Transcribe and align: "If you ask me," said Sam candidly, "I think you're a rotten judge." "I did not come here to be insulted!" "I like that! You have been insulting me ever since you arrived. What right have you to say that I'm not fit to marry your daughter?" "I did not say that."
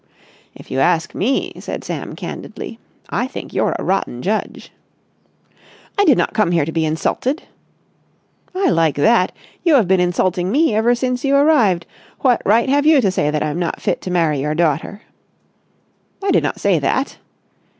"If 0.55 0.71
you 0.71 0.79
ask 0.79 1.13
me," 1.13 1.53
said 1.59 1.83
Sam 1.83 2.15
candidly, 2.15 2.79
"I 3.11 3.27
think 3.27 3.53
you're 3.53 3.75
a 3.77 3.83
rotten 3.83 4.23
judge." 4.23 4.71
"I 5.95 6.03
did 6.05 6.17
not 6.17 6.33
come 6.33 6.49
here 6.51 6.65
to 6.65 6.71
be 6.71 6.85
insulted!" 6.87 7.43
"I 8.55 8.69
like 8.69 8.95
that! 8.95 9.31
You 9.63 9.75
have 9.75 9.87
been 9.87 9.99
insulting 9.99 10.51
me 10.51 10.73
ever 10.73 10.95
since 10.95 11.23
you 11.23 11.35
arrived. 11.35 11.85
What 12.21 12.41
right 12.45 12.67
have 12.67 12.87
you 12.87 12.99
to 12.99 13.11
say 13.11 13.29
that 13.29 13.43
I'm 13.43 13.59
not 13.59 13.79
fit 13.79 14.01
to 14.01 14.09
marry 14.09 14.39
your 14.39 14.55
daughter?" 14.55 15.03
"I 16.23 16.31
did 16.31 16.41
not 16.41 16.59
say 16.59 16.79
that." 16.79 17.19